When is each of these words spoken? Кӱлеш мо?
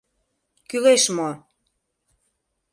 Кӱлеш 0.69 1.03
мо? 1.17 1.29